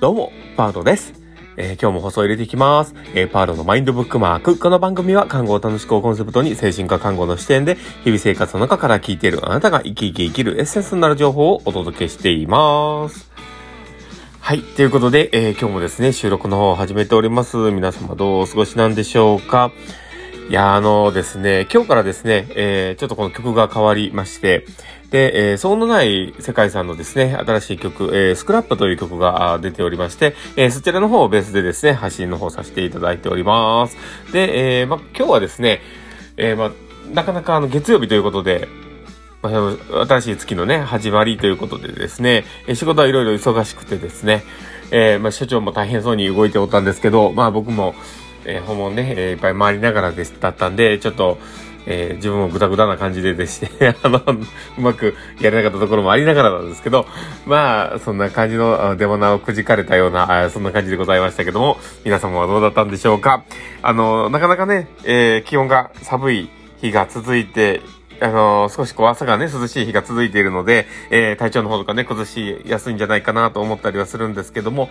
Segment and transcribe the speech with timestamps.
[0.00, 1.12] どうも、パードです。
[1.56, 2.94] えー、今日も放送入れていきます。
[3.14, 4.56] えー、パードのマインドブックマーク。
[4.56, 7.74] この番組は看護を楽しくをコンセプトに精神科看護の視点で
[8.04, 13.28] 日々生活の中から聞いているあなたが生き生き生きるエッセンスになる情報をお届けしています。
[14.38, 14.62] はい。
[14.62, 17.56] ということで、えー、今日もですね、収録の方を始めております。
[17.56, 19.72] 皆様どうお過ごしなんでしょうか
[20.48, 24.64] いや、あのですね、今日からですね、えー、ちょっとこの曲が変わりまして、
[25.10, 33.98] で、えー、そうのない世界さんのですね、新しい曲、えー、スクラップという曲が出ておりまして、えー、そちらの方をベースでですね、発信の方させていただいております。
[34.32, 35.82] で、えー、ま、今日はですね、
[36.38, 36.72] えー、ま、
[37.12, 38.68] なかなかあの月曜日ということで、
[39.42, 44.44] まあ、新しい月のね、始まりということでですね、え仕事はいろいろ忙しくてですね、
[44.92, 47.94] えー、まあ、所長も大変そうに動いておったんですけど、まあ僕も、
[48.48, 51.38] えー、訪問ね、えー、いっぱい回りながらです、だったんで、ちょっと、
[51.86, 57.06] えー、自分もグダグダな感じででして あの、うまくやれなかったところもありながらなんですけど、
[57.46, 63.44] まあ、そんな感じのデモナをくじかれたような、そんな感じでございましたけども、皆様はどうだったんでしょうか。
[63.82, 67.80] あの、なかなかね、えー、気温が寒い日が続いて
[68.20, 74.90] あのー、少しこう朝がね、涼しい日が続いているので、えー、体調の方とかね、崩しやすいんじゃないかなと思ったりはするんですけども、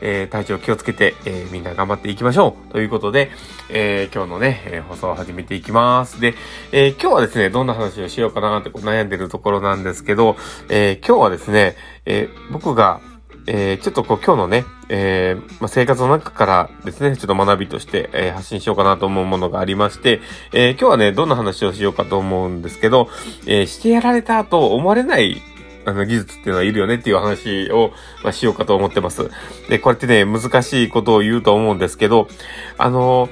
[0.00, 3.30] えー、体調気をつけて、えー、みんな頑張っていきましょうということで、
[3.70, 6.20] えー、今日のね、えー、放送を始めていきます。
[6.20, 6.34] で、
[6.72, 10.36] えー、今日はですね、どんな話をしようかなって悩んでるところなんですけど、
[10.68, 13.00] えー、今日はですね、えー、僕が、
[13.46, 20.20] えー、ちょっとこう今日のね、えー、まあ、生活の中からですね、ちょっと学びとして、えー、発信しようかなと思うものがありまして、
[20.52, 23.08] え今日はね、どんな話をしようかと思うんですけど、
[23.46, 25.40] えしてやられたと思われない
[25.86, 27.92] あの、技術っていうのはいるよねっていう話を、
[28.24, 29.30] まあ、しようかと思ってます。
[29.70, 32.28] で、これってね、難しいことを言うと思うんですけど、
[32.76, 33.28] あの、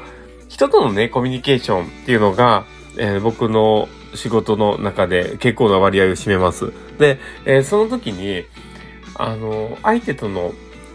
[0.48, 2.64] 人とのね、コミュニケーションっていうのが、
[2.96, 6.72] えー、僕の仕事の中で結構な割合を占めます。
[6.98, 8.44] で、えー、その時に、
[9.16, 10.52] あの、相手との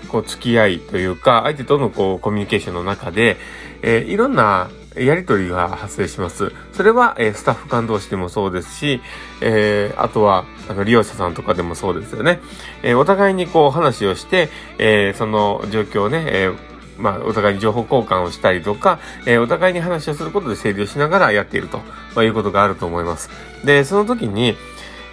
[0.07, 3.37] こう付き合いというか、相手とのこうコミュニケーションの中で、
[3.81, 6.51] えー、いろんなやりとりが発生します。
[6.73, 9.01] それは、えー、スタッフ間同士でもそうですし、
[9.41, 12.39] えー、あとは、あの、利用者さんとかでもそうですよね。
[12.83, 16.51] え、お互いにこう話をして、え、その状況をね、え、
[16.97, 21.77] まあ、お互いに情報交換をしたりとか、え、お互いに話をすることで整理をしながらやっていると、
[22.15, 23.29] まあ、いうことがあると思います。
[23.63, 24.57] で、その時に、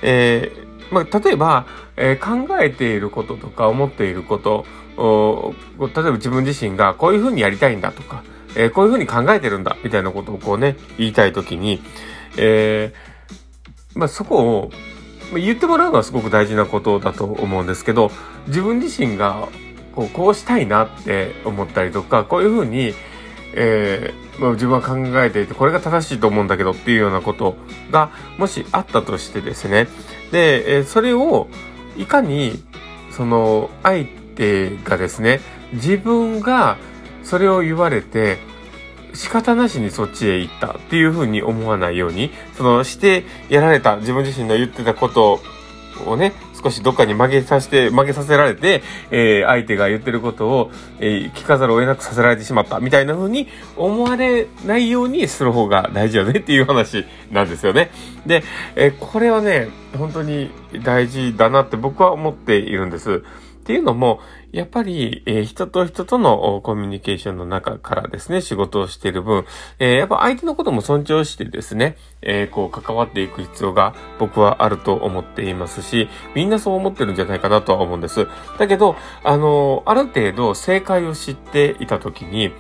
[0.03, 1.67] えー、まあ、例えば、
[1.97, 4.65] えー、考えていることとか思っていること
[4.97, 8.23] を、例えば自分自身がこういうふうにやりたいんだとか、
[8.57, 11.83] えー、こういうふうに考えてるんだみたいなことをこうね、言いたいときに、
[12.37, 14.71] えー、まあ、そこを、
[15.35, 18.13] 言ってもらうのはすごく大事なことだと思うんですけど、
[18.47, 19.49] 自分自身が
[19.95, 22.95] こうこうしたいなって思ったりとか、こういうふうに、
[23.55, 27.57] えー、まあ、自分は考えていて、これが正しいと思うんだけどっていうようなこと
[27.91, 29.89] が、もしあったとしてですね。
[30.33, 31.49] で、えー、それを、
[31.97, 32.63] いかに、
[33.11, 35.41] その、相手がですね、
[35.73, 36.77] 自分が
[37.23, 38.39] それを言われて、
[39.15, 45.41] 仕方なしにそっちへ行ったっていうふうに思わないように、そのしてやられた自分自身の言ってたこと
[46.07, 57.91] をね、少しどっかに曲げさせて、曲げさせられて、えー、相手が言ってることを、えー、聞かざるを得なくさせられてしまったみたいな風に思われないようにする方が大事よねっていう話なんですよね。
[58.25, 58.43] で、
[58.75, 60.51] えー、これはね、本当に
[60.83, 63.23] 大事だなって僕は思っているんです。
[63.67, 64.21] っていうのも、
[64.57, 69.45] やっぱり、えー、人と人とのコミュニケーションの中からですね、仕事をしている分、
[69.79, 78.27] えー、やっぱ相手のことも尊重してですね、えー、こう関わっていく必要が僕はあると思っていますし、みんなそう思ってるんじゃないかなとは思うんです。
[78.59, 82.51] だけど、あのある程度正解を知っていたときに、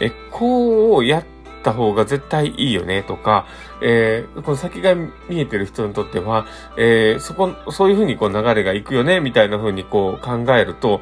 [0.00, 1.36] え、こうやって
[1.66, 3.44] た方が絶対いいよねとか、
[3.82, 6.46] えー、この先が見えてる人にとっては、
[6.78, 11.00] えー、そこ、そういうふうにこう流れがいくよね、みたいなふうにこう考えると、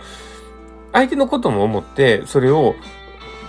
[0.94, 2.74] 相手のことも思って、それを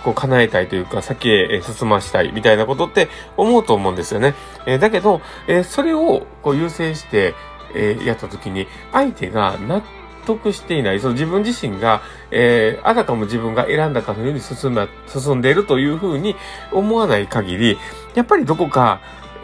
[0.04, 4.34] こう叶えたいというか、先へ進ましたいみたいなことって思うと思うんですよね。
[4.66, 7.34] え、だけど、え、それをこう優先して、
[7.74, 9.82] え、やった時に、相手が納
[10.26, 16.36] 得していない、その自分自身が、えー、あたかも自分が選んだかのように進ま、進んでいるというふうに
[16.72, 17.78] 思わない限り、
[18.14, 19.00] やっぱりどこか、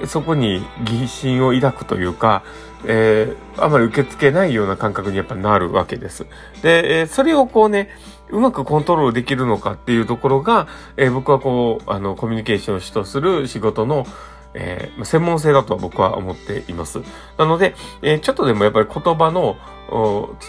[0.07, 2.43] そこに疑心を抱くというか、
[2.85, 6.27] えー、あまり受け付けないような感覚にやっぱなるわけです。
[6.63, 7.91] で、え、それをこうね、
[8.31, 10.67] うまくコントロールできるのかっていうところが、
[10.97, 14.07] えー、僕はこう、あの、コミュニケーションを主とする仕事の、
[14.55, 17.01] えー、専門性だと僕は思っています。
[17.39, 19.57] なので、えー、ちょっとでもやっぱり言葉の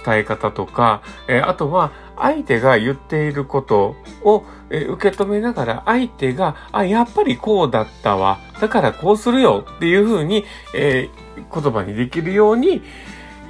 [0.05, 8.39] 伝え方とか、えー、あとは相手が言っていることを、えー、受け止めながら相手が、あ、やっぱりこうだったわ。
[8.61, 12.81] だからこうするよっていうふうに、えー、言葉にできるように、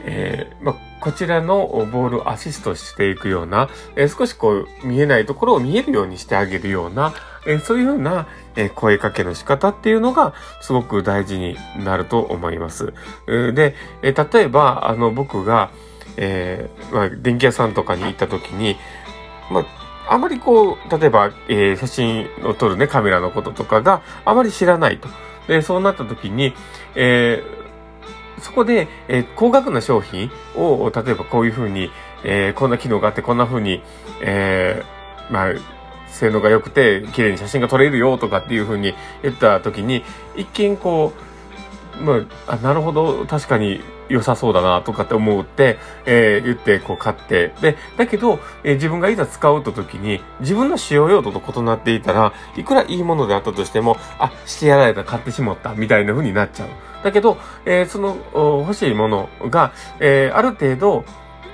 [0.06, 7.14] えー、まこちらのボールをアシストしていくような、えー、少しこう見えないところを見えるようにしてあげるような、
[7.46, 12.94] え、そういうふうな、え声かけの仕方っていうのがすごく大事になると思います。
[13.26, 15.72] で、え例えば、あの、僕が、
[16.18, 18.78] えー、まあ、電気屋さんとかに行った時に、
[19.52, 25.08] まあ、あまりこう、例えば、えー、写真を撮るね、カメラのこととかがあまり知らないと。
[25.48, 26.54] で、そうなった時に、
[26.96, 31.90] えー、そこで、えー、高額な商品を、例えばこういうふうに、
[32.24, 33.82] えー、こんな機能があって、こんなふうに、
[34.22, 35.54] えー、まあ、
[36.14, 38.94] 性能が良くて、綺麗に写真が撮れるよとかっていうふうに
[39.24, 40.04] 言った時に、
[40.36, 41.12] 一見こ
[42.00, 56.70] う、まあ、あなるほど、確かに良さそうだなとかって思って、えー、言ってこう買って、で、だけど、えー、自分がいざ使うと時に、自分の使用用途と異なっていたら、いくらいいものであったとしても、あ、してやられた、買ってしまった、みたいな風になっちゃう。
[57.04, 58.18] だけど、えー、その
[58.62, 61.06] 欲しいものが、え、ある程度、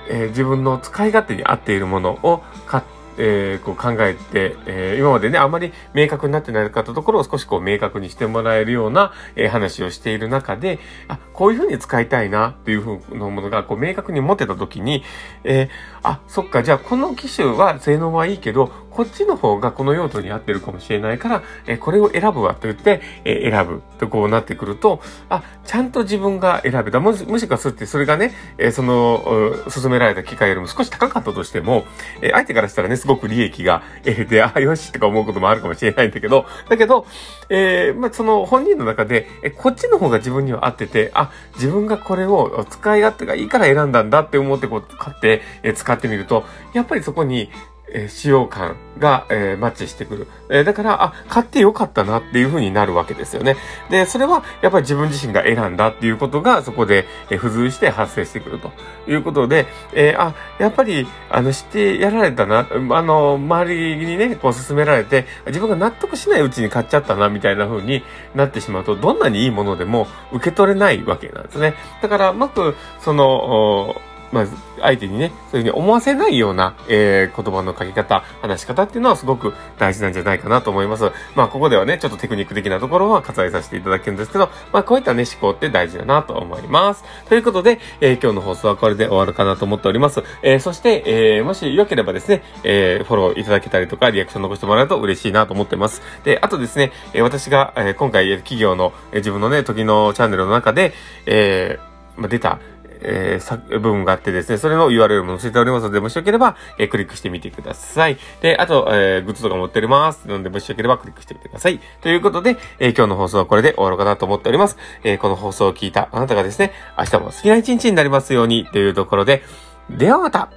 [0.08, 10.78] え、自分の使い勝手に合っているものを買って、えー、こう考えて、えー、今までね、あまり明確になってなかったところを少しこう明確にしてもらえるような、えー、話をしている中で、
[11.08, 15.04] あ、こういうふうに使いたいなっていうふうなものがこう明確に持てた時に、
[15.44, 15.68] えー、
[16.02, 27.00] あ、そっか、じゃあこの機種は性能はいいけど、こっちの方がこの用途に合ってるかもしれないから、え、これを選ぶわと言って、え、選ぶとこうなってくると、あ、ちゃんと自分が選べた。
[27.00, 31.84] もし、もしかするってそれがね、え、その、進められた機会よりも少し高かったとしても、
[32.20, 37.06] え、相手からしたらね、すごく利益が得て、あ、よしとか思うこともあるかもしれないんだけど、だけど、
[37.48, 47.50] えー、まあ、その本人の中で、えこっちの方が自分には合ってて、あ、自分がこれを使い勝手がいいから選んだんだって思ってこう買って、え使ってみると、やっぱりそこに、
[47.92, 50.26] えー、使用感が、えー、マッチしてくる。
[50.48, 53.56] えー、だから、あ、買ってよかったなっていう風になるわけですよね。
[53.88, 58.70] で、それはやっぱり自分自身が選んだっていうことがそこで、え、付随して発生してくると
[59.08, 68.02] いうことで、え、あ、やっぱり、あの、してやられたな、あの、周りにね、こう進められて、自分が納得しないうちに買っちゃったな、みたいな風に
[68.34, 71.74] なってしまうと、どんなにいいものでも受け取れないわけなんですね。
[72.02, 73.96] だから、うまく、その、
[74.32, 74.46] まあ、
[74.80, 81.10] 相手にね、そういうふうに思わせないような、えー、言葉の書き方、話し方っていうのはすごく大事なんじゃないかなと思います。
[81.34, 87.04] まあ、ここではね、ちょっとテクニック的なところは割愛させていただけるんですけど、まあ、こういったね、思考って大事だなと思います。
[87.28, 90.22] ということで、えー、今日の放送はこれで終わるかなと思っております。
[90.42, 96.02] えー、そして、えー、もしよければですね、えー、フォローいただけたりとか、リアクション残してもらうと嬉しいなと思ってます。
[96.24, 100.92] で、あとですね、えー、私が、えー、今回、企業の、えー、自分のね、時のチャンネルの中で、
[101.26, 102.58] えー、まあ、出た、
[103.02, 108.18] えー、部分があってですね、それの URL も載せておりますので、もしよければ、えー、クリックしてみてください。
[108.40, 111.80] で、あと、えー、グッズとか持っておりますので、もしよければクリックしてみてください。
[112.00, 114.76] ということで、えー、今日の放送はこれで終わろうかなと思っております。
[115.04, 119.42] えー、この放送を聞いたあなたがですね、明日も好きな一日になりますように、というところで、
[119.90, 120.50] ではまた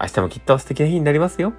[0.00, 1.52] 明日もきっと素敵な日になりますよ。